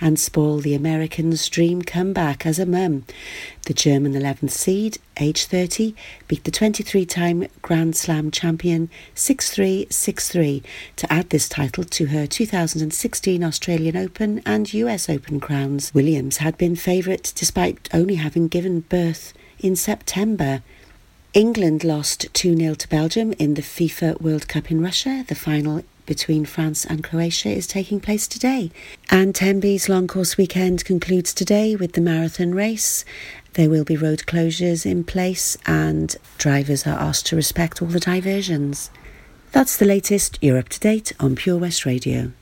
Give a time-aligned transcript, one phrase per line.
[0.00, 3.04] and spoil the Americans' dream comeback as a mum.
[3.66, 5.94] The German 11th seed, age 30,
[6.28, 10.62] beat the 23 time Grand Slam champion 6 3 6 3
[10.96, 15.92] to add this title to her 2016 Australian Open and US Open crowns.
[15.94, 20.62] Williams had been favourite despite only having given birth in September.
[21.34, 25.24] England lost 2 0 to Belgium in the FIFA World Cup in Russia.
[25.26, 28.70] The final between France and Croatia is taking place today.
[29.10, 33.04] And Tenby's long course weekend concludes today with the marathon race.
[33.54, 38.00] There will be road closures in place, and drivers are asked to respect all the
[38.00, 38.90] diversions.
[39.52, 40.38] That's the latest.
[40.40, 42.32] You're up to date on Pure West Radio.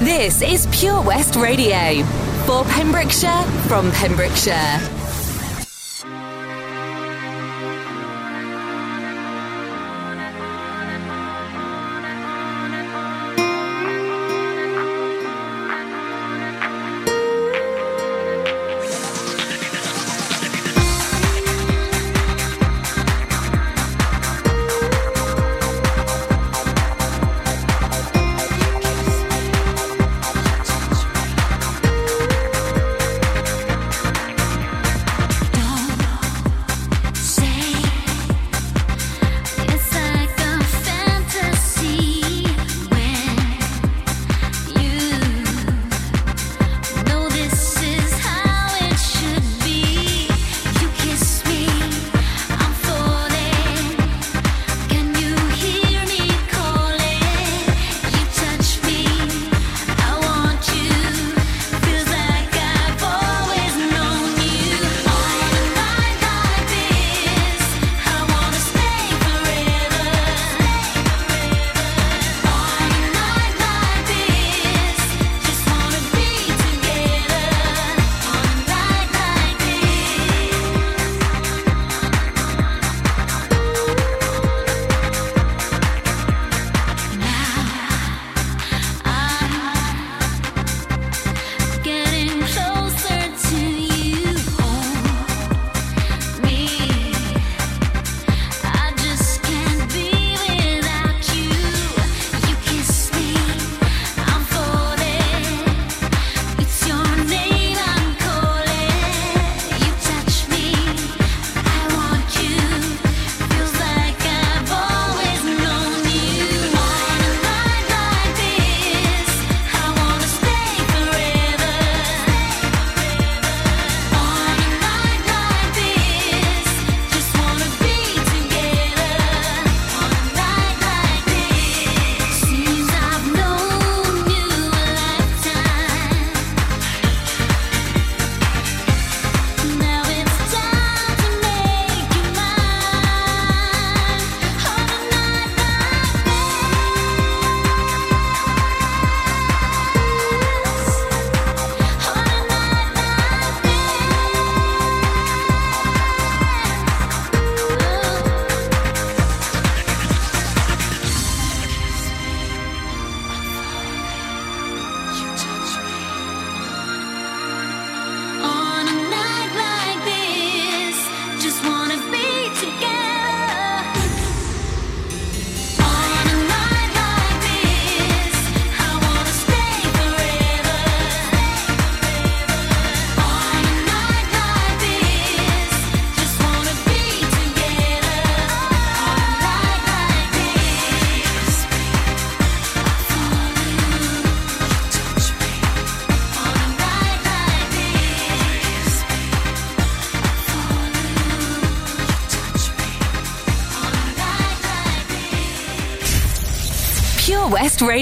[0.00, 2.02] This is Pure West Radio
[2.46, 4.99] for Pembrokeshire from Pembrokeshire.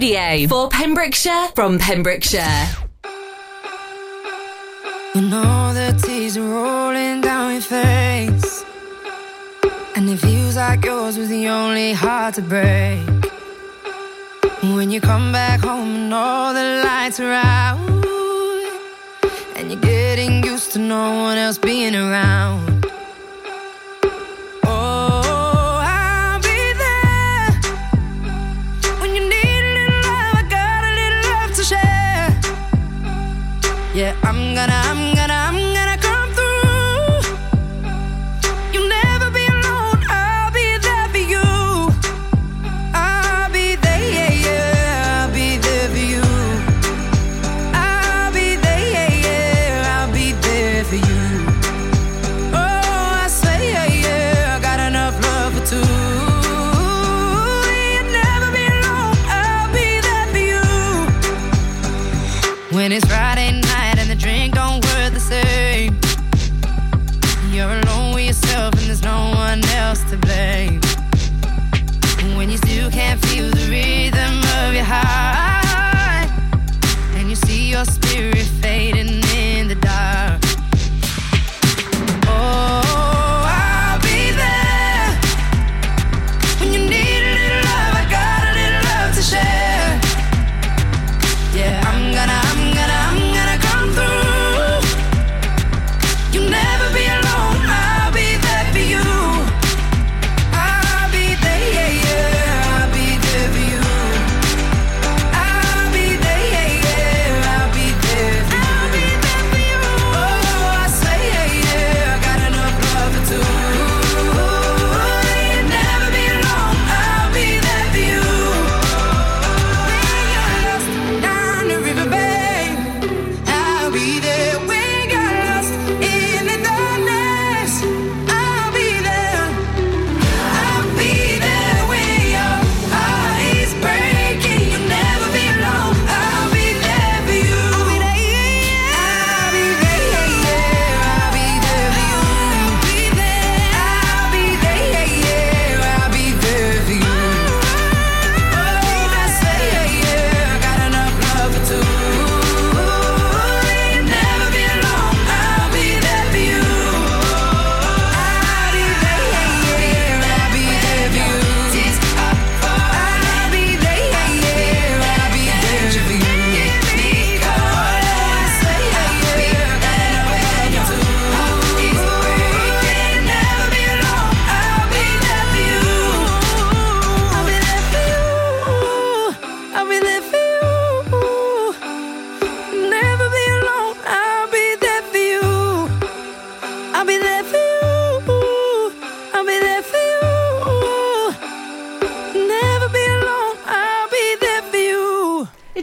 [0.00, 2.69] Radio for Pembrokeshire from Pembrokeshire.
[5.17, 8.65] You know the tears are rolling down your face,
[9.97, 13.09] and it feels like yours was the only heart to break.
[14.62, 17.81] When you come back home and all the lights are out,
[19.56, 22.78] and you're getting used to no one else being around.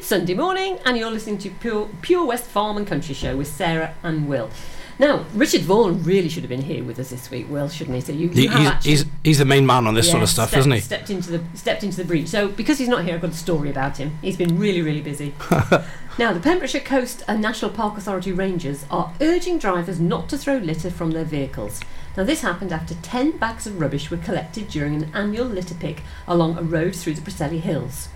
[0.05, 3.47] It's Sunday morning, and you're listening to Pure, Pure West Farm and Country Show with
[3.47, 4.51] Sarah and Will.
[4.99, 8.01] Now, Richard Vaughan really should have been here with us this week, Will, shouldn't he?
[8.01, 10.49] So you, you he's, he's, he's, the main man on this yeah, sort of stuff,
[10.49, 10.79] stepped, isn't he?
[10.79, 12.27] Stepped into the stepped into the breach.
[12.27, 14.19] So because he's not here, I've got a story about him.
[14.21, 15.33] He's been really, really busy.
[16.19, 20.57] now, the Pembrokeshire Coast and National Park Authority rangers are urging drivers not to throw
[20.57, 21.81] litter from their vehicles.
[22.15, 26.03] Now, this happened after 10 bags of rubbish were collected during an annual litter pick
[26.27, 28.09] along a road through the Preseli Hills.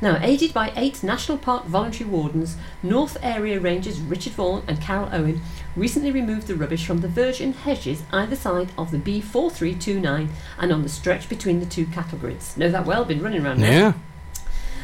[0.00, 5.08] Now, aided by eight National Park voluntary wardens, North Area Rangers Richard Vaughan and Carol
[5.10, 5.40] Owen
[5.74, 10.28] recently removed the rubbish from the virgin hedges either side of the B4329
[10.58, 12.56] and on the stretch between the two cattle grids.
[12.56, 13.94] Know that well, been running around Yeah.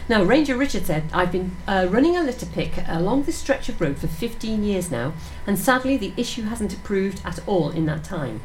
[0.09, 3.81] Now, Ranger Richard said, I've been uh, running a litter pick along this stretch of
[3.81, 5.13] road for 15 years now,
[5.47, 8.41] and sadly the issue hasn't improved at all in that time.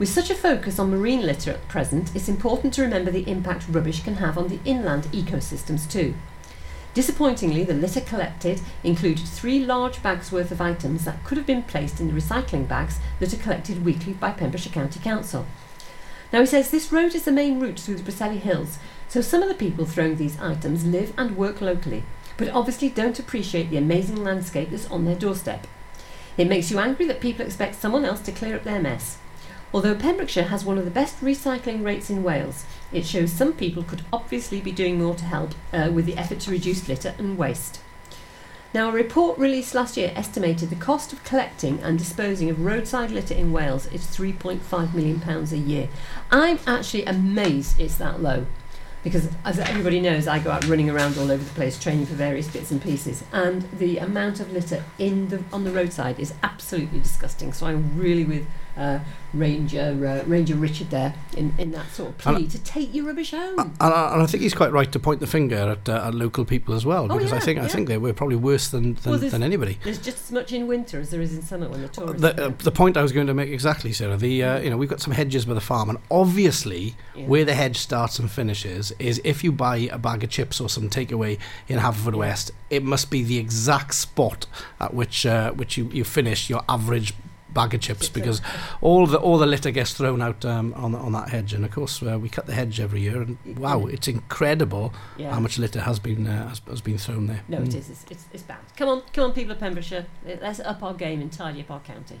[0.00, 3.66] With such a focus on marine litter at present, it's important to remember the impact
[3.68, 6.14] rubbish can have on the inland ecosystems too.
[6.94, 11.64] Disappointingly, the litter collected included three large bags worth of items that could have been
[11.64, 15.44] placed in the recycling bags that are collected weekly by Pembrokeshire County Council.
[16.32, 19.42] Now he says this road is the main route through the Preseli Hills, so some
[19.42, 22.04] of the people throwing these items live and work locally,
[22.38, 25.66] but obviously don't appreciate the amazing landscape that's on their doorstep.
[26.38, 29.18] It makes you angry that people expect someone else to clear up their mess.
[29.72, 33.84] Although Pembrokeshire has one of the best recycling rates in Wales, it shows some people
[33.84, 37.38] could obviously be doing more to help uh, with the effort to reduce litter and
[37.38, 37.80] waste.
[38.72, 43.10] Now, a report released last year estimated the cost of collecting and disposing of roadside
[43.10, 45.88] litter in Wales is £3.5 million a year.
[46.30, 48.46] I'm actually amazed it's that low
[49.02, 52.14] because, as everybody knows, I go out running around all over the place training for
[52.14, 56.34] various bits and pieces, and the amount of litter in the on the roadside is
[56.42, 57.52] absolutely disgusting.
[57.52, 59.00] So I'm really with uh,
[59.34, 63.04] Ranger uh, Ranger Richard there in, in that sort of plea And- to take your
[63.06, 63.58] rubbish home.
[63.58, 66.14] And I, and I think he's quite right to point the finger at, uh, at
[66.14, 67.68] local people as well, Oh, because I yeah, think I yeah.
[67.68, 69.78] think they were probably worse than than, Well, than anybody.
[69.84, 72.20] There's just as much in winter as there is in summer when the tourists.
[72.22, 74.16] The, uh, the point I was going to make exactly, Sarah.
[74.16, 77.26] The uh, you know we've got some hedges by the farm, and obviously Yeah.
[77.26, 80.68] where the hedge starts and finishes is if you buy a bag of chips or
[80.68, 84.46] some takeaway in Haverfordwest, it must be the exact spot
[84.80, 87.14] at which uh, which you, you finish your average
[87.52, 88.40] bag of chips because
[88.80, 91.70] all the all the litter gets thrown out um, on on that hedge, and of
[91.72, 95.32] course uh, we cut the hedge every year, and wow, it's incredible Yeah.
[95.34, 97.42] how much litter has been uh, has, has been thrown there.
[97.48, 97.66] No, Mm.
[97.66, 97.90] it is.
[97.90, 98.58] It's, it's, it's bad.
[98.76, 100.06] Come on, come on, people of Pembrokeshire.
[100.24, 102.20] Let's up our game and tidy up our county.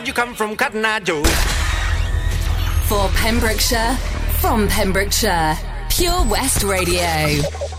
[0.00, 1.22] Did you come from, Cotton Joe?
[2.88, 3.94] For Pembrokeshire,
[4.40, 5.58] from Pembrokeshire,
[5.90, 7.69] Pure West Radio.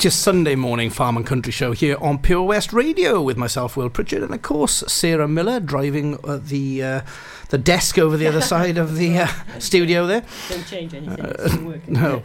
[0.00, 3.76] It's your Sunday morning farm and country show here on Pure West Radio with myself,
[3.76, 7.00] Will Pritchard, and of course Sarah Miller driving uh, the uh,
[7.50, 10.24] the desk over the other side of the uh, studio there.
[10.48, 11.22] Don't change anything.
[11.22, 11.92] it's working.
[11.92, 12.22] No.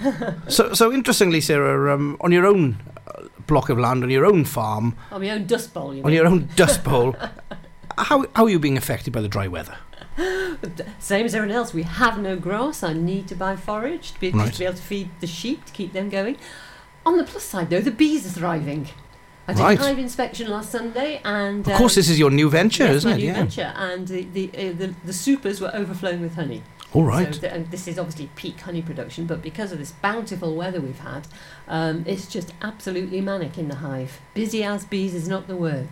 [0.47, 2.77] So, so interestingly, Sarah, um, on your own
[3.13, 6.11] uh, block of land, on your own farm, On my own dust bowl, you on
[6.11, 6.15] mean?
[6.15, 7.13] your own dust bowl,
[7.97, 9.75] how, how are you being affected by the dry weather?
[10.99, 12.83] Same as everyone else, we have no grass.
[12.83, 14.53] I need to buy forage to be, Right.
[14.53, 16.37] to be able to feed the sheep to keep them going.
[17.05, 18.89] On the plus side, though, the bees are thriving.
[19.47, 19.79] I did Right.
[19.79, 22.95] a hive inspection last Sunday, and Of course, um, this is your new venture, yes,
[22.97, 23.19] isn't my it?
[23.19, 23.33] new Yeah.
[23.33, 26.63] venture, and the the, uh, the the supers were overflowing with honey.
[26.93, 27.31] All right.
[27.35, 30.81] So th- and this is obviously peak honey production, but because of this bountiful weather
[30.81, 31.27] we've had,
[31.67, 34.19] um, it's just absolutely manic in the hive.
[34.33, 35.89] Busy as bees is not the word.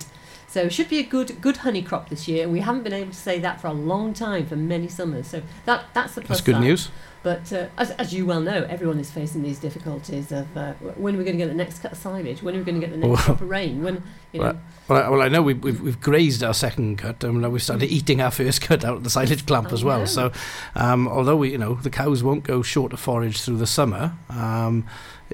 [0.47, 2.47] So it should be a good good honey crop this year.
[2.49, 5.27] We haven't been able to say that for a long time, for many summers.
[5.27, 6.63] So that that's the plus That's good side.
[6.63, 6.89] news.
[7.23, 11.15] But uh, as, as you well know, everyone is facing these difficulties of uh, when
[11.15, 12.43] are we going to get the next cut of silage?
[12.43, 13.81] When are we going to get the next drop of rain?
[13.81, 14.59] When you know, Well,
[14.89, 17.85] Well, I- well, I know we've, we've, we've grazed our second cut, and we've started
[17.89, 19.99] eating our first cut out of the silage clamp Oh, as well.
[19.99, 20.05] no.
[20.05, 20.31] So,
[20.75, 24.17] um, although we, you know, the cows won't go short of forage through the summer,
[24.29, 24.85] um,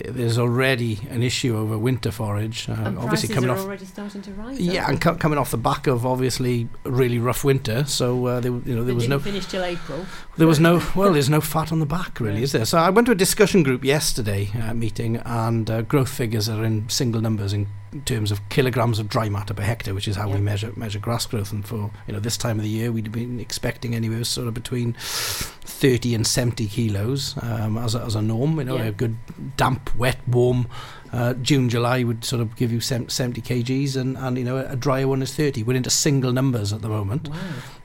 [0.08, 2.70] there's already an issue over winter forage.
[2.70, 4.60] Uh, obviously, coming are off already starting to rise.
[4.60, 8.40] Yeah, and co- coming off the back of obviously a really rough winter, so uh,
[8.40, 10.06] there, you know there They was didn't no finish till April.
[10.38, 12.44] there was no well, there's no fat on the back really, Yeah.
[12.44, 12.66] is there?
[12.66, 16.64] So I went to a discussion group yesterday uh, meeting, and uh, growth figures are
[16.64, 17.68] in single numbers in
[18.06, 20.36] terms of kilograms of dry matter per hectare, which is how Yeah.
[20.36, 21.52] we measure measure grass growth.
[21.52, 24.54] And for you know this time of the year, we'd been expecting anywhere sort of
[24.54, 28.58] between thirty and seventy kilos um, as a, as a norm.
[28.60, 28.84] You know, Yeah.
[28.86, 29.18] a good
[29.58, 30.68] damp, wet, warm.
[31.12, 33.10] Uh, June, July would sort of give you 70
[33.42, 35.64] kgs, and, and you know a drier one is 30.
[35.64, 37.30] We're into single numbers at the moment.
[37.30, 37.38] Wow.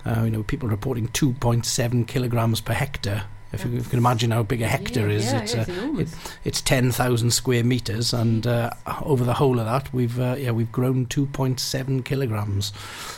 [0.04, 3.24] Uh, you know, people reporting 2.7 kilograms per hectare.
[3.54, 5.60] If you, if you can imagine how big a hectare yeah, is, yeah, it's yeah,
[5.60, 6.14] uh, it's enormous.
[6.44, 8.70] it's 10,000 square meters, and uh,
[9.02, 12.72] over the whole of that, we've uh, yeah we've grown 2.7 kilograms.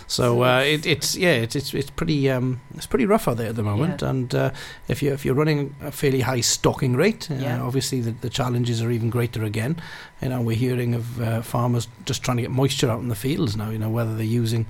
[0.07, 3.49] So uh, it, it's yeah it's it's it's pretty um, it's pretty rough out there
[3.49, 4.03] at the moment.
[4.03, 4.11] Yeah.
[4.11, 4.51] And uh,
[4.89, 7.61] if you if you're running a fairly high stocking rate, uh, Yeah.
[7.63, 9.77] obviously the, the challenges are even greater again.
[10.23, 13.15] You know, we're hearing of uh, farmers just trying to get moisture out in the
[13.17, 13.71] fields now.
[13.71, 14.67] You know, whether they're using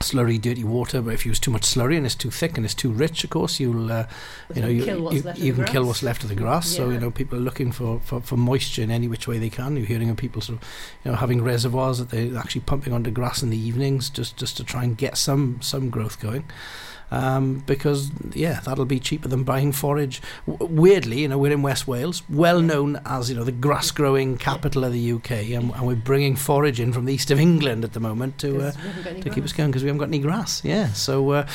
[0.00, 2.64] slurry, dirty water, but if you use too much slurry and it's too thick and
[2.64, 4.06] it's too rich, of course, you'll uh,
[4.54, 6.68] you know you, you, you can kill what's left of the grass.
[6.68, 9.50] So you know people are looking for, for, for moisture in any which way they
[9.50, 9.76] can.
[9.76, 10.68] You're hearing of people sort of
[11.04, 14.56] you know having reservoirs that they're actually pumping onto grass in the evenings just just
[14.58, 16.44] to try and get some some growth going.
[17.10, 20.20] Um, because yeah, that'll be cheaper than buying forage.
[20.46, 23.90] W- weirdly, you know, we're in West Wales, well known as you know the grass
[23.90, 27.40] growing capital of the UK, and, and we're bringing forage in from the east of
[27.40, 29.56] England at the moment to uh, 'Cause we haven't got any to keep us grass.
[29.56, 30.62] going because we haven't got any grass.
[30.64, 31.46] Yeah, so uh,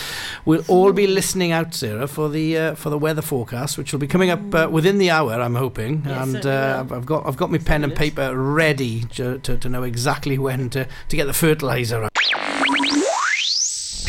[0.45, 3.99] we'll all be listening out, Sarah, for the uh, for the weather forecast, which will
[3.99, 5.33] be coming up uh, within the hour.
[5.33, 6.77] I'm hoping, Yes, and uh.
[6.79, 10.37] I've- I've got I've got my pen and paper ready to, to, to know exactly
[10.37, 12.03] when to, to get the fertilizer.
[12.03, 12.11] out.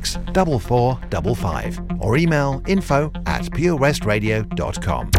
[0.00, 5.10] 4455 or email info at purewestradio.com.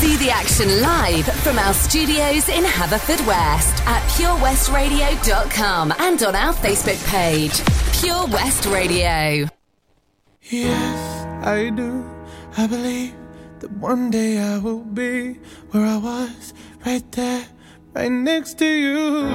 [0.00, 7.06] See the action live from our studios in Haverfordwest at purewestradio.com and on our Facebook
[7.08, 7.60] page,
[8.00, 9.46] Pure West Radio.
[10.42, 12.04] Yes, I do.
[12.56, 13.14] I believe
[13.60, 15.34] that one day I will be
[15.70, 16.54] where I was,
[16.86, 17.46] right there,
[17.92, 19.26] right next to you.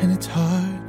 [0.00, 0.79] And it's hard,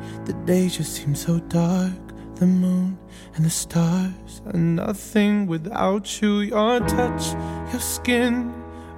[0.45, 1.91] days just seem so dark.
[2.36, 2.97] The moon
[3.36, 6.39] and the stars are nothing without you.
[6.39, 7.34] Your touch,
[7.71, 8.49] your skin.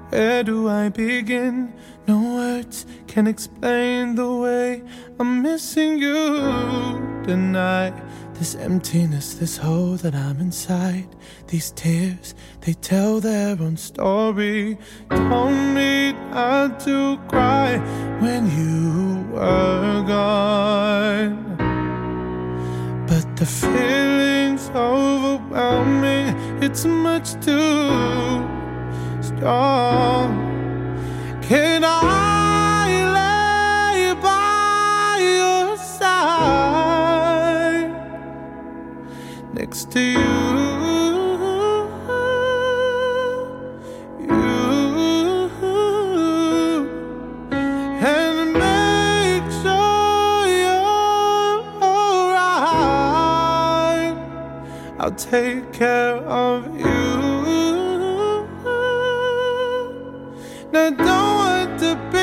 [0.09, 1.73] Where do I begin?
[2.07, 4.83] No words can explain the way
[5.19, 6.13] I'm missing you
[7.25, 7.93] tonight.
[8.39, 11.07] This emptiness, this hole that I'm inside.
[11.47, 14.77] These tears, they tell their own story.
[15.09, 17.77] Told me not to cry
[18.19, 21.55] when you were gone.
[23.07, 28.43] But the feeling's overwhelming, it's much too
[29.21, 30.33] strong.
[31.43, 32.32] Can I
[39.73, 40.19] next to you?
[44.19, 44.59] You
[48.05, 52.53] and make sure you're alright.
[54.99, 56.93] I'll take care of you.
[60.71, 62.22] Now, don't want to be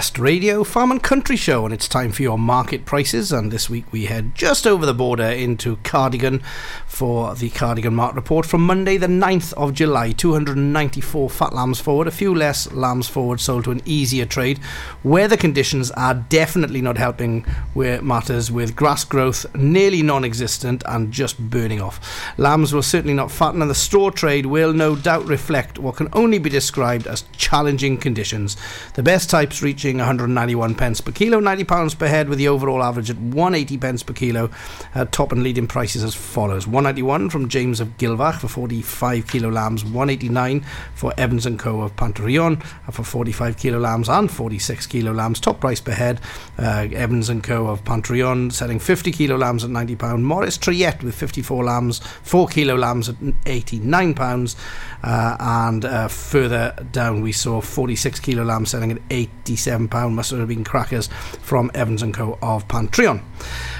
[0.00, 3.32] West Radio Farm and Country Show, and it's time for your market prices.
[3.32, 6.42] And this week we head just over the border into Cardigan
[6.86, 10.12] for the Cardigan Market Report from Monday, the 9th of July.
[10.12, 14.58] 294 fat lambs forward, a few less lambs forward sold to an easier trade.
[15.04, 17.42] Weather conditions are definitely not helping
[17.74, 22.00] where matters with grass growth nearly non existent and just burning off.
[22.38, 26.08] Lambs will certainly not fatten, and the straw trade will no doubt reflect what can
[26.14, 28.56] only be described as challenging conditions.
[28.94, 32.82] The best types reaching 191 pence per kilo, 90 pounds per head, with the overall
[32.82, 34.50] average at 180 pence per kilo.
[34.94, 39.48] Uh, top and leading prices as follows: 191 from James of Gilfach for 45 kilo
[39.48, 44.86] lambs, 189 for Evans and Co of Panterion uh, for 45 kilo lambs and 46
[44.86, 45.40] kilo lambs.
[45.40, 46.20] Top price per head:
[46.58, 50.24] uh, Evans and Co of Panterion selling 50 kilo lambs at 90 pound.
[50.24, 54.56] Morris Triet with 54 lambs, 4 kilo lambs at 89 pounds.
[55.02, 60.16] Uh, and uh, further down, we saw 46 kilo lamb selling at 87 pound.
[60.16, 61.08] Must have been crackers
[61.40, 63.22] from Evans and Co of Pantreon.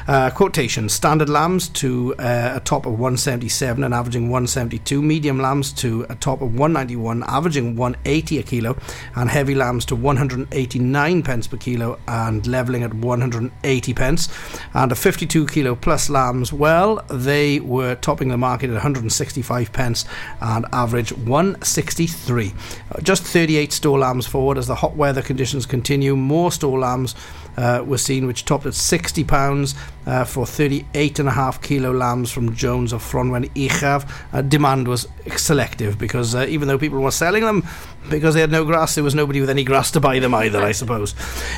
[0.07, 5.03] Uh, quotation: Standard lambs to uh, a top of 177 and averaging 172.
[5.03, 8.77] Medium lambs to a top of 191, averaging 180 a kilo,
[9.17, 14.29] and heavy lambs to 189 pence per kilo and leveling at 180 pence.
[14.75, 20.05] And a 52 kilo plus lambs, well, they were topping the market at 165 pence
[20.41, 22.53] and average 163.
[22.91, 26.17] Uh, Just 38 store lambs forward as the hot weather conditions continue.
[26.17, 27.15] More store lambs
[27.57, 29.75] uh, were seen, which topped at £60 pounds,
[30.07, 34.11] uh, for 38.5 kilo lambs from Jones of Fronwen Uchaf.
[34.33, 37.67] Uh, demand was selective because uh, even though people were selling them
[38.09, 40.63] because they had no grass, there was nobody with any grass to buy them either,
[40.63, 41.15] I suppose.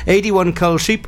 [0.07, 1.07] 81 cull sheep.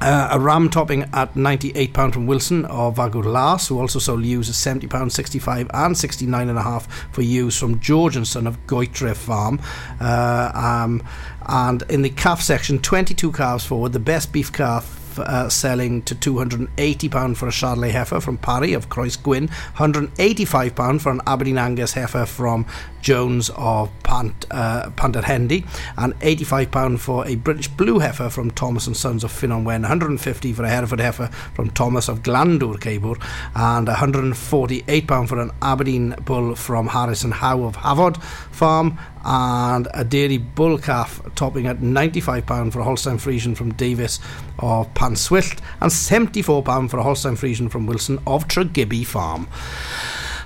[0.00, 4.48] Uh, a ram topping at £98 from Wilson of Vagur Lars, who also sold ewes
[4.50, 6.82] at £70, 65 and 69.5
[7.12, 9.58] for ewes from George and Son of Goitre Farm.
[9.98, 11.02] Uh, um,
[11.46, 16.14] and in the calf section, 22 calves forward, the best beef calf uh, selling to
[16.14, 21.92] £280 for a Charolais heifer from Parry of Croes Gwyn, £185 for an Aberdeen Angus
[21.92, 22.66] heifer from
[23.00, 29.22] Jones of Pant, uh, and £85 for a British Blue heifer from Thomas and Sons
[29.22, 33.16] of Finon Wen, 150 for a Hereford heifer from Thomas of Glandur Cabur,
[33.54, 38.20] and £148 for an Aberdeen bull from Harrison Howe of Hafod
[38.52, 44.20] Farm, and a dairy bull calf topping at £95 for a Holstein Friesian from Davis
[44.60, 49.48] of Panswilt, and £74 for a Holstein Friesian from Wilson of Tregibby Farm.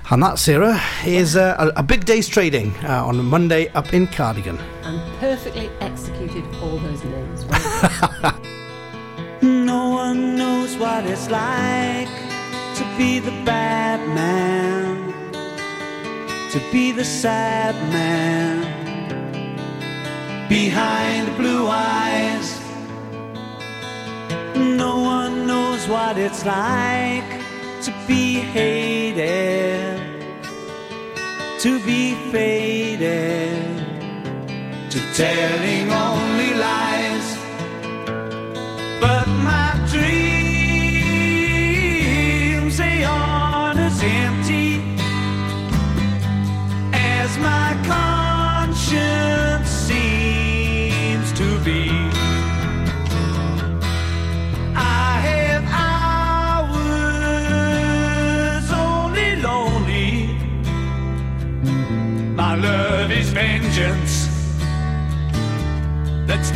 [0.09, 4.07] And that, Sarah, is uh, a, a big day's trading uh, on Monday up in
[4.07, 4.57] Cardigan.
[4.83, 7.45] And perfectly executed all those names.
[9.41, 12.07] No one knows what it's like
[12.75, 15.00] to be the bad man,
[16.51, 18.59] to be the sad man
[20.49, 22.59] behind blue eyes.
[24.57, 27.29] No one knows what it's like
[27.83, 29.97] to be hated,
[31.59, 33.77] to be faded,
[34.89, 35.80] to telling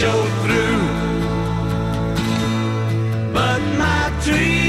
[0.00, 0.80] show through.
[3.34, 4.59] But my dreams,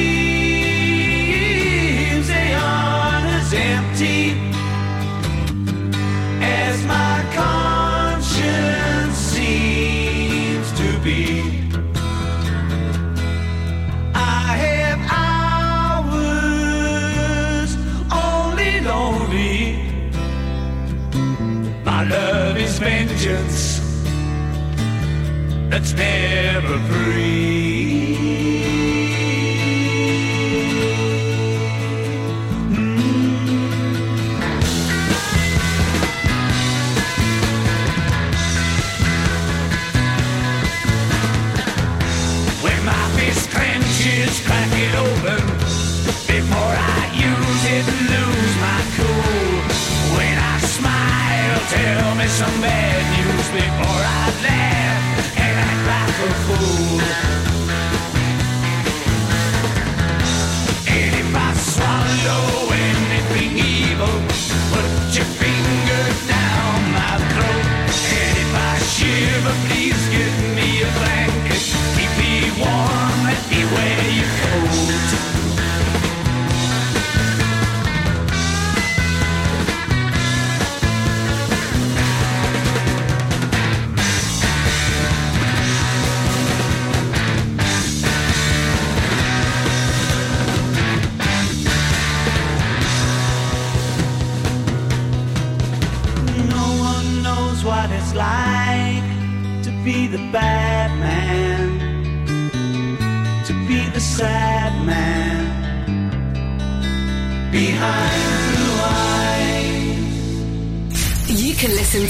[25.71, 27.30] that's never free.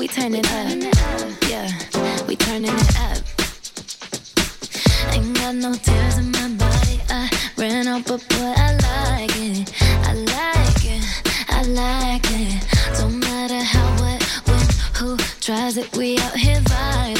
[0.00, 0.90] we turning up.
[1.50, 1.70] Yeah,
[2.26, 3.18] we turning it up.
[5.12, 7.00] Ain't got no tears in my body.
[7.10, 7.28] I
[7.58, 9.70] ran out, but boy, I like it.
[10.08, 11.04] I like it.
[11.50, 12.64] I like it.
[12.98, 15.94] Don't matter how, what, when, who tries it.
[15.94, 17.19] We out here vibing.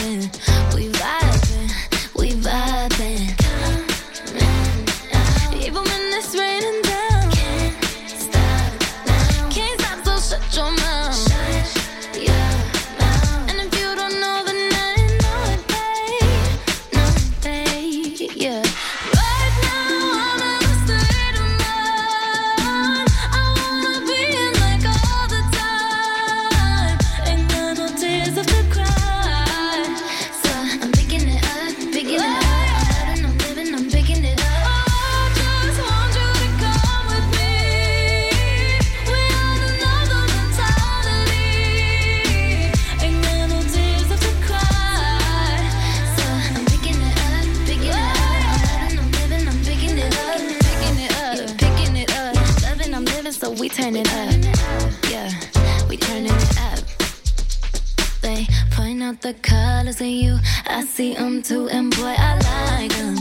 [59.20, 60.38] The colors in you.
[60.66, 63.16] I see them too, and boy, I like them.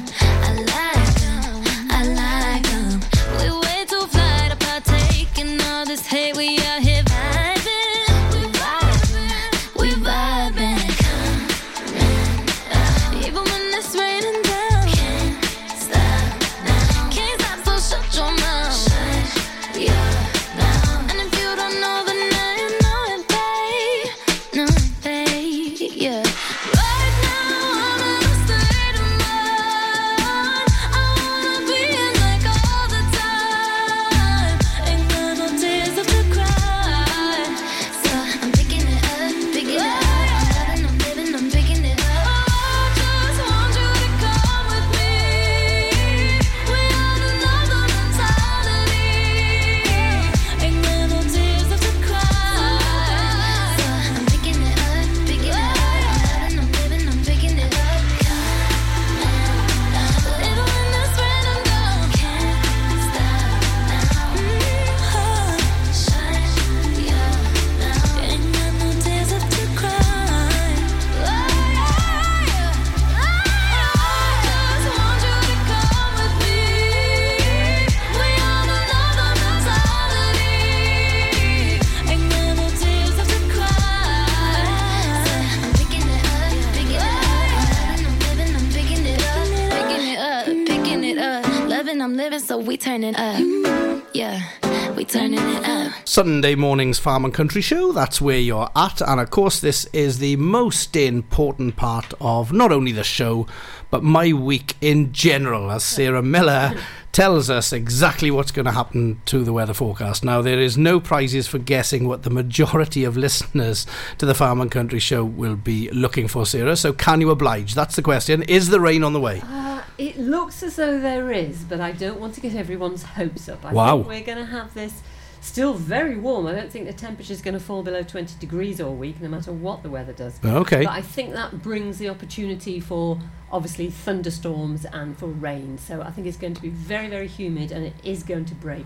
[96.20, 97.94] Sunday morning's Farm and Country Show.
[97.94, 99.00] That's where you're at.
[99.00, 103.48] And of course, this is the most important part of not only the show,
[103.90, 106.76] but my week in general, as Sarah Miller
[107.14, 110.26] tells us exactly what's going to happen to the weather forecast.
[110.26, 114.60] Now, there is no prizes for guessing what the majority of listeners to the Farm
[114.60, 116.76] and Country Show will be looking for, Sarah.
[116.76, 117.76] So, can you oblige?
[117.76, 118.44] That's the question.
[118.44, 119.42] Is the rain on the way?
[119.46, 123.48] Uh, it looks as though there is, but I don't want to get everyone's hopes
[123.48, 123.64] up.
[123.64, 123.98] I Wow.
[124.00, 125.02] think we're going to have this
[125.42, 126.48] still very warm.
[126.48, 129.30] I don't think the temperature is going to fall below 20 degrees all week, no
[129.30, 130.40] matter what the weather does.
[130.44, 130.84] Oh, okay.
[130.84, 133.20] But I think that brings the opportunity for
[133.52, 135.78] obviously thunderstorms and for rain.
[135.78, 138.56] So I think it's going to be very, very humid and it is going to
[138.56, 138.86] break.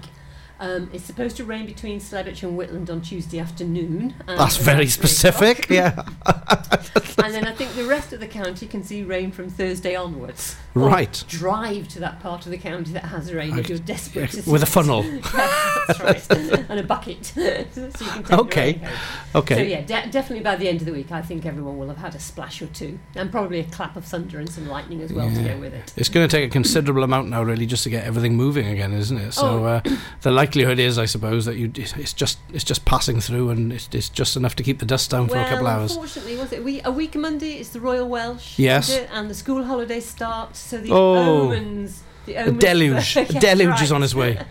[0.63, 4.13] Um, it's supposed to rain between Slebech and Whitland on Tuesday afternoon.
[4.27, 5.67] and That's very specific.
[5.73, 6.03] Yeah.
[7.23, 10.55] and then I think the rest of the county can see rain from Thursday onwards.
[10.73, 11.21] Right.
[11.27, 14.51] Drive to that part of the county that has rain if you're desperate to see
[14.51, 15.03] With a funnel.
[15.33, 16.29] yes, right.
[16.69, 17.25] and a bucket.
[17.25, 17.89] so
[18.31, 18.79] Okay.
[19.35, 19.55] Okay.
[19.55, 21.97] So yeah, de- definitely by the end of the week, I think everyone will have
[21.97, 25.11] had a splash or two, and probably a clap of thunder and some lightning as
[25.11, 25.93] well to go with it.
[25.97, 28.93] It's going to take a considerable amount now, really, just to get everything moving again,
[28.93, 29.33] isn't it?
[29.33, 29.63] So Oh.
[29.65, 29.81] uh,
[30.21, 33.89] the likelihood is, I suppose, that you it's just it's just passing through, and it's,
[33.91, 35.91] it's just enough to keep the dust down for well, a couple of hours.
[35.91, 37.53] unfortunately, was it we, a week Monday?
[37.53, 38.59] It's the Royal Welsh.
[38.59, 38.89] Yes.
[39.11, 40.55] and the school holidays start.
[40.55, 41.51] So the Oh.
[41.51, 44.39] omens, the A omens deluge, a Yes, deluge is on his way.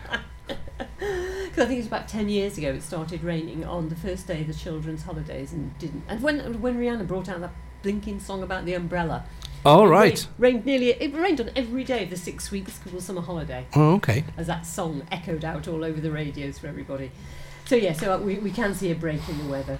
[0.99, 4.25] Because I think it was about ten years ago it started raining on the first
[4.25, 6.03] day of the children's holidays and didn't.
[6.07, 9.23] And when when Rihanna brought out that blinking song about the umbrella,
[9.65, 10.27] All it right.
[10.37, 10.89] rained, rained nearly.
[10.89, 13.65] It rained on every day of the six-week school summer holiday.
[13.75, 14.25] Oh, okay.
[14.35, 17.11] As that song echoed out all over the radios for everybody.
[17.65, 19.79] So yeah, so uh, we we can see a break in the weather.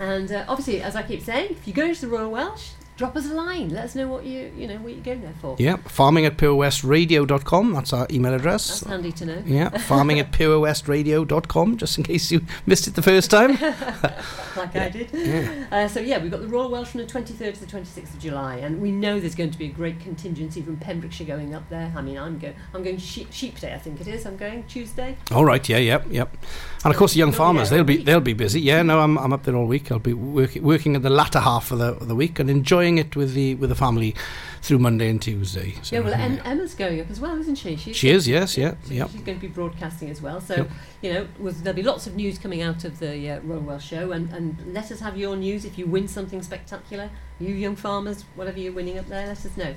[0.00, 3.16] And uh, obviously, as I keep saying, if you go to the Royal Welsh, drop
[3.16, 3.70] us a line.
[3.70, 5.56] Let us know what you you know what you're going there for.
[5.58, 7.72] Yeah, farming at purewestradio.com.
[7.72, 8.80] That's our email address.
[8.80, 9.42] That's handy to know.
[9.44, 13.50] Yeah, farming at purewestradio.com, just in case you missed it the first time.
[14.56, 15.08] like I did.
[15.12, 15.66] Yeah.
[15.70, 18.18] Uh, so yeah, we've got the Royal Welsh from the 23rd to the 26th of
[18.20, 21.68] July, and we know there's going to be a great contingency from Pembrokeshire going up
[21.70, 21.92] there.
[21.96, 24.26] I mean, I'm going, I'm going sheep, sheep day, I think it is.
[24.26, 25.16] I'm going Tuesday.
[25.32, 26.36] All right, yeah, yep, yep.
[26.84, 28.06] And of course, the young farmers, they'll be week.
[28.06, 28.60] they'll be busy.
[28.60, 29.90] Yeah, no, I'm, I'm up there all week.
[29.90, 32.83] I'll be working working in the latter half of the of the week and enjoying
[32.98, 34.14] it with the with the family
[34.62, 35.74] through Monday and Tuesday.
[35.82, 37.76] So, yeah, well, em- Emma's going up as well, isn't she?
[37.76, 39.10] She's She is, yes, yeah, so yep.
[39.10, 40.40] She's going to be broadcasting as well.
[40.40, 40.70] So, Yep.
[41.02, 44.12] you know, with, there'll be lots of news coming out of the uh, Royal show,
[44.12, 47.10] and, and let us have your news if you win something spectacular.
[47.38, 49.74] You young farmers, whatever you're winning up there, let us know.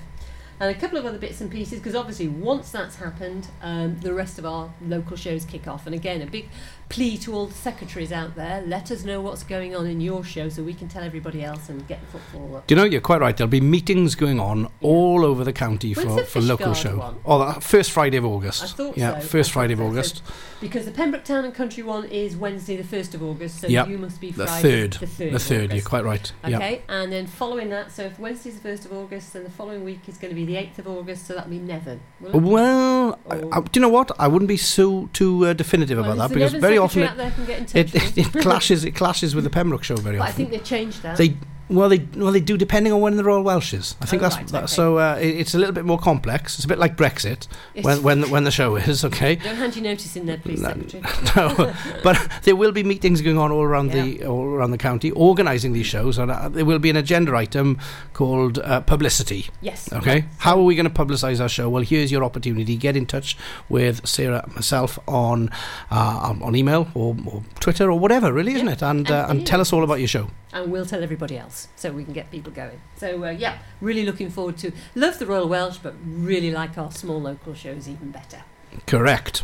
[0.60, 4.14] And a couple of other bits and pieces, because obviously once that's happened, um, the
[4.14, 5.86] rest of our local shows kick off.
[5.86, 6.50] And again, a big
[6.90, 10.24] plea to all the secretaries out there: let us know what's going on in your
[10.24, 12.66] show, so we can tell everybody else and get the football up.
[12.68, 13.38] Do you know, you're quite right.
[13.38, 16.98] There'll be meetings going on all over the county When's for, the for local show.
[16.98, 17.18] one?
[17.24, 18.64] Oh, the first Friday of August.
[18.64, 19.28] I thought yeah, so.
[19.28, 19.90] first I Friday of thought so.
[19.92, 20.24] August.
[20.60, 23.62] Because the Pembroke Town and Country one is Wednesday, the first of August.
[23.62, 23.90] So Yep.
[23.90, 24.94] you must be The third.
[24.94, 25.34] The third.
[25.34, 26.32] The third, you're quite right.
[26.48, 26.60] Yep.
[26.60, 29.84] Okay, and then following that, so if Wednesday's the first of August, then the following
[29.84, 32.00] week is going to be the 8th of August, so that'll be it?
[32.22, 34.12] Well, I, I, do you know what?
[34.20, 37.18] I wouldn't be so too uh, definitive Well, about that because very often it, out
[37.18, 38.84] there can get in touch it, it, clashes.
[38.84, 40.28] It clashes with the Pembroke show very often.
[40.28, 41.18] I think they've changed that.
[41.18, 41.36] They
[41.70, 43.96] well they well they do depending on when the Royal Welsh is.
[44.02, 44.68] I think Oh, that's right, that, okay.
[44.68, 44.98] so.
[44.98, 46.56] Uh, it, it's a little bit more complex.
[46.56, 49.36] It's a bit like Brexit It's- when when the, when the show is okay.
[49.36, 51.04] Don't hand your notice in there, please, No, secretary.
[51.36, 55.12] no, but there will be meetings going on all around the all around the county,
[55.12, 57.78] organising these shows, and uh, there will be an agenda item
[58.14, 59.48] called uh, publicity.
[59.62, 59.92] Yes.
[59.94, 60.26] Okay.
[60.40, 61.70] How are we going to publicise our show?
[61.70, 62.76] Well, here's your opportunity.
[62.78, 63.38] Get in touch
[63.70, 65.50] with Sarah and myself on
[65.92, 68.82] uh, on, on email or, or Twitter or whatever, really, isn't it?
[68.82, 70.28] And uh, and tell us all about your show.
[70.54, 72.80] and we'll tell everybody else so we can get people going.
[72.98, 76.92] So uh, yeah, really looking forward to love the Royal Welsh, but really like our
[76.92, 78.44] small local shows even better.
[78.86, 79.44] Correct.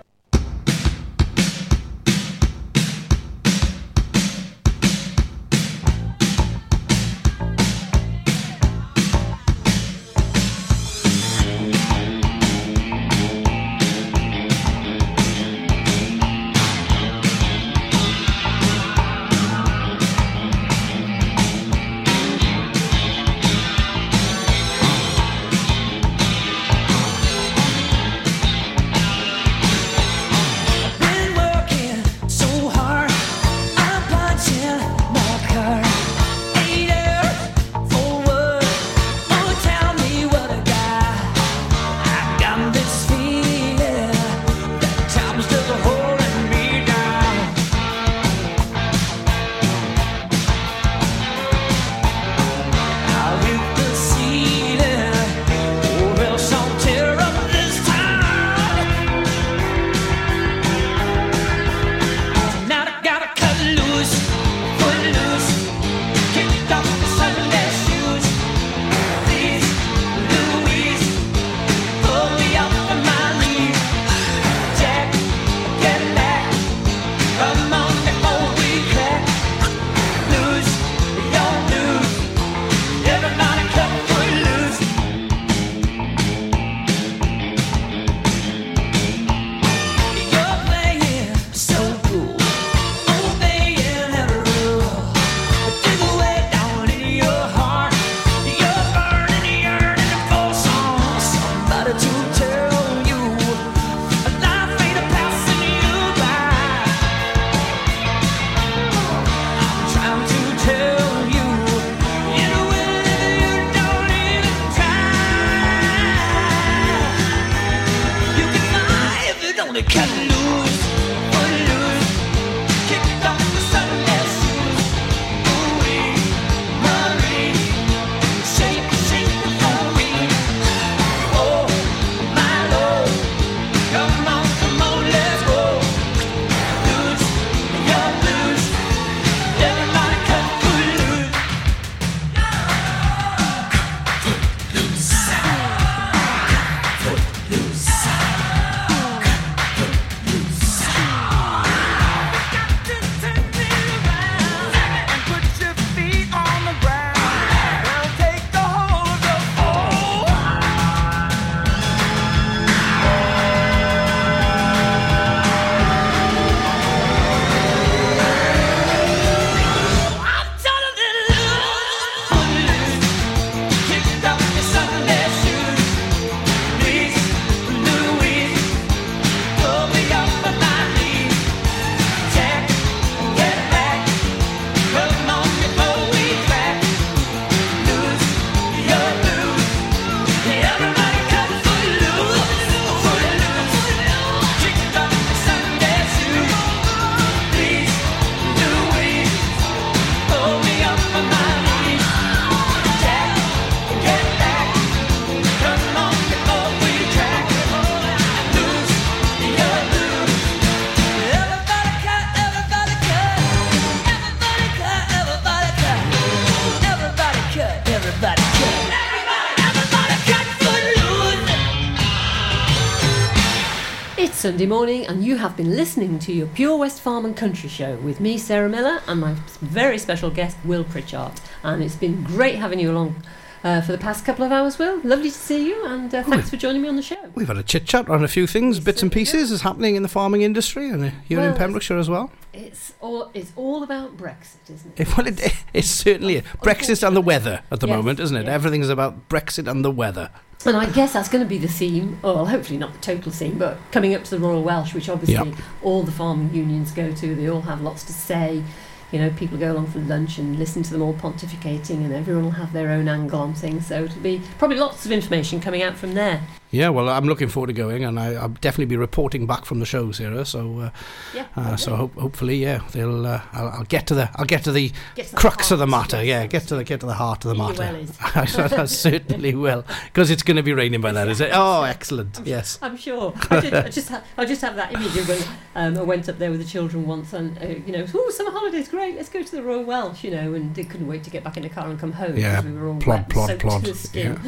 [224.51, 227.95] Sunday morning, and you have been listening to your Pure West Farm and Country Show
[227.95, 231.31] with me, Sarah Miller, and my very special guest, Will Pritchard.
[231.63, 233.15] And it's been great having you along
[233.63, 234.99] uh, for the past couple of hours, Will.
[235.03, 237.17] Lovely to see you, and uh, thanks for joining me on the show.
[237.35, 240.03] We've had a chit chat on a few things, bits and pieces, is happening in
[240.03, 242.31] the farming industry and uh, here in Pembrokeshire as well.
[242.53, 245.07] It's all it's all about Brexit, isn't it?
[245.17, 245.41] Well, it,
[245.73, 248.45] it's certainly Brexit and the weather at the Yes, moment, isn't it?
[248.45, 248.65] yes.
[248.65, 250.29] is about Brexit and the weather.
[250.65, 253.31] And I guess that's going to be the theme, or well, hopefully not the total
[253.31, 255.55] theme, but coming up to the Royal Welsh, which obviously Yeah.
[255.81, 257.35] all the farming unions go to.
[257.35, 258.63] They all have lots to say.
[259.11, 262.45] You know, people go along for lunch and listen to them all pontificating, and everyone
[262.45, 263.87] will have their own angle on things.
[263.87, 266.41] So it'll be probably lots of information coming out from there.
[266.71, 269.79] Yeah, well, I'm looking forward to going, and I, I'll definitely be reporting back from
[269.79, 270.45] the show, Sarah.
[270.45, 270.89] So, uh,
[271.35, 273.25] Yeah, uh, so hope, hopefully, yeah, they'll.
[273.27, 274.29] Uh, I'll, I'll get to the.
[274.35, 276.23] I'll get to the Get to the crux of the matter.
[276.23, 277.83] Yeah, get to the get to the heart of the matter.
[277.91, 278.17] will is.
[278.21, 281.51] I certainly will, because it's going to be raining by then, is it?
[281.63, 282.39] Oh, excellent.
[282.45, 282.79] Yes.
[282.81, 283.33] I'm sure.
[283.49, 285.39] I, did, I just ha- I just have that image of when
[285.75, 288.51] um, I went up there with the children once, and uh, you know, oh, summer
[288.51, 291.29] holidays, great, let's go to the Royal Welsh, you know, and they couldn't wait to
[291.29, 293.59] get back in the car and come home Yeah, we were all plod, wet, plod,
[293.59, 293.95] plod.
[293.95, 294.39] skin.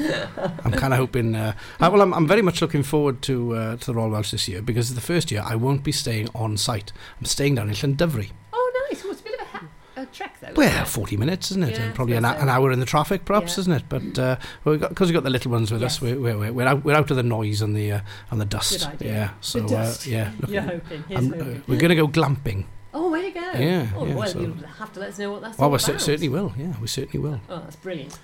[0.63, 1.35] I'm kind of hoping.
[1.35, 4.31] Uh, uh, well, I'm, I'm very much looking forward to uh, to the Royal Welsh
[4.31, 6.91] this year because it's the first year I won't be staying on site.
[7.19, 8.31] I'm staying down in Llandovery.
[8.53, 9.03] Oh, nice.
[9.03, 10.53] Well, it's a bit of a, ha- a trek though.
[10.55, 10.87] Well, it?
[10.87, 11.71] 40 minutes, isn't it?
[11.77, 13.61] Yeah, And probably an, an hour in the traffic, perhaps, Yeah.
[13.61, 13.83] isn't it?
[13.89, 16.83] But uh, well, because we've got the little ones with us, we're, we're, we're, out,
[16.85, 18.01] we're out of the noise and the uh,
[18.31, 18.79] and the dust.
[18.79, 19.11] Good idea.
[19.13, 20.07] Yeah, so The dust.
[20.07, 21.03] Uh, yeah, look, You're hoping.
[21.09, 21.63] Uh, hoping.
[21.67, 22.65] we're going to go glamping.
[22.95, 23.39] Oh, where you go?
[23.57, 25.71] Yeah, Oh, yeah, well, so- you'll have to let us know what that's Well, all
[25.71, 25.81] we about.
[25.81, 26.53] cer- certainly will.
[26.55, 27.41] Yeah, we certainly will.
[27.49, 28.19] Oh, that's brilliant.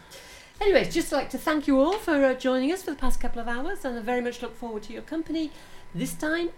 [0.62, 3.42] Anyways, just like to thank you all for uh, joining us for the past couple
[3.42, 5.52] of hours, and I very much look forward to your company
[5.96, 6.50] this time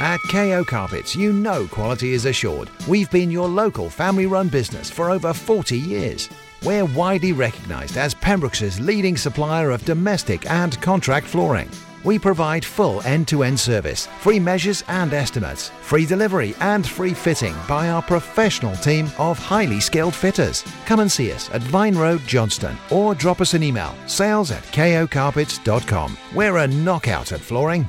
[0.00, 2.68] At KO Carpets, you know quality is assured.
[2.88, 6.28] We've been your local family run business for over 40 years.
[6.64, 11.70] We're widely recognised as Pembroke's leading supplier of domestic and contract flooring.
[12.04, 17.14] We provide full end to end service, free measures and estimates, free delivery and free
[17.14, 20.62] fitting by our professional team of highly skilled fitters.
[20.84, 24.62] Come and see us at Vine Road, Johnston, or drop us an email sales at
[24.64, 26.18] kocarpets.com.
[26.34, 27.88] We're a knockout at flooring.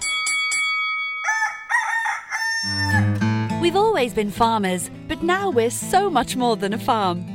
[3.62, 7.35] We've always been farmers, but now we're so much more than a farm.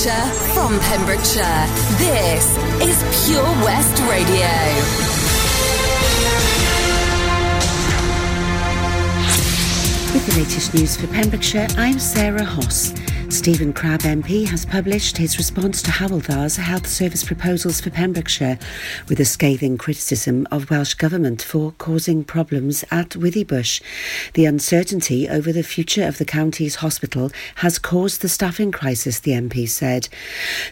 [0.00, 1.66] Pembrokeshire, from Pembrokeshire.
[1.98, 4.48] This is Pure West Radio.
[10.14, 12.94] With the latest news for Pembrokeshire, I'm Sarah Hoss.
[13.30, 18.58] Stephen Crabb MP has published his response to Hywel Dda's health service proposals for Pembrokeshire
[19.08, 23.80] with a scathing criticism of Welsh Government for causing problems at Withybush.
[24.34, 29.30] The uncertainty over the future of the county's hospital has caused the staffing crisis, the
[29.30, 30.08] MP said.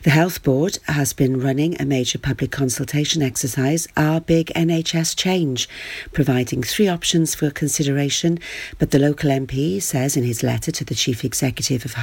[0.03, 5.69] The Health Board has been running a major public consultation exercise, Our Big NHS Change,
[6.13, 8.41] providing three options for consideration,
[8.79, 11.95] but the local MP says in his letter to the Chief Executive of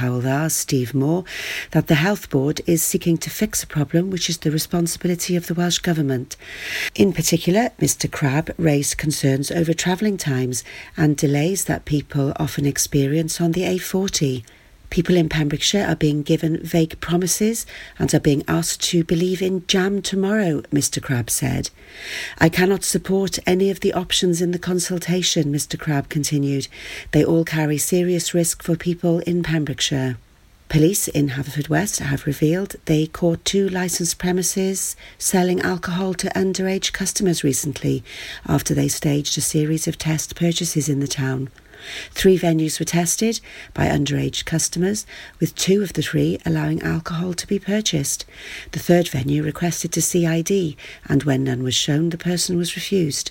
[0.54, 1.24] Steve Moore,
[1.72, 5.46] that the Health Board is seeking to fix a problem which is the responsibility of
[5.46, 6.36] the Welsh Government.
[6.94, 10.64] In particular, Mr Crabb raised concerns over travelling times
[10.96, 14.44] and delays that people often experience on the A40.
[14.90, 17.66] People in Pembrokeshire are being given vague promises
[17.98, 21.70] and are being asked to believe in jam tomorrow, Mr Crabb said.
[22.38, 26.68] I cannot support any of the options in the consultation, Mr Crabb continued.
[27.10, 30.18] They all carry serious risk for people in Pembrokeshire.
[30.68, 37.44] Police in Haverfordwest have revealed they caught two licensed premises selling alcohol to underage customers
[37.44, 38.02] recently
[38.46, 41.50] after they staged a series of test purchases in the town.
[42.10, 43.40] Three venues were tested
[43.74, 45.06] by underage customers,
[45.38, 48.24] with two of the three allowing alcohol to be purchased.
[48.72, 50.76] The third venue requested to see ID,
[51.08, 53.30] and when none was shown, the person was refused.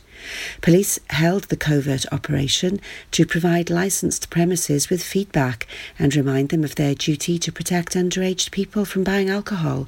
[0.62, 2.80] Police held the covert operation
[3.12, 8.52] to provide licensed premises with feedback and remind them of their duty to protect underage
[8.52, 9.88] people from buying alcohol.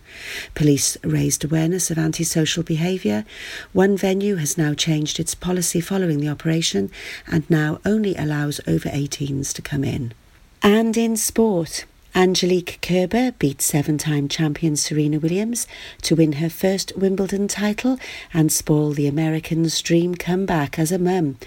[0.55, 3.25] Police raised awareness of antisocial behaviour.
[3.73, 6.91] One venue has now changed its policy following the operation
[7.27, 10.13] and now only allows over 18s to come in.
[10.61, 11.85] And in sport,
[12.15, 15.67] Angelique Kerber beat seven time champion Serena Williams
[16.01, 17.99] to win her first Wimbledon title
[18.33, 21.37] and spoil the Americans' dream comeback as a mum.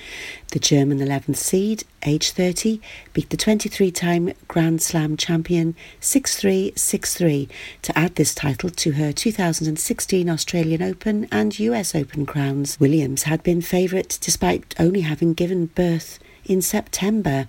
[0.53, 2.81] The German 11th seed, age 30,
[3.13, 7.49] beat the 23 time Grand Slam champion 6 3 6 3
[7.83, 12.79] to add this title to her 2016 Australian Open and US Open crowns.
[12.79, 17.49] Williams had been favourite despite only having given birth in September.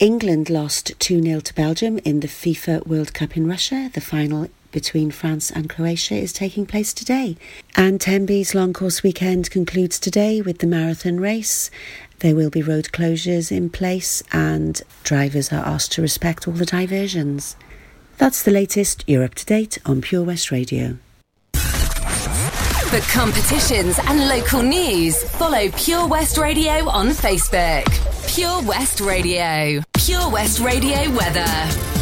[0.00, 3.90] England lost 2 0 to Belgium in the FIFA World Cup in Russia.
[3.92, 7.36] The final between France and Croatia is taking place today.
[7.76, 11.70] And Tenby's long course weekend concludes today with the marathon race.
[12.20, 16.64] There will be road closures in place, and drivers are asked to respect all the
[16.64, 17.54] diversions.
[18.16, 19.04] That's the latest.
[19.06, 20.96] You're up to date on Pure West Radio.
[22.90, 27.86] For competitions and local news, follow Pure West Radio on Facebook.
[28.34, 29.80] Pure West Radio.
[29.94, 31.99] Pure West Radio weather.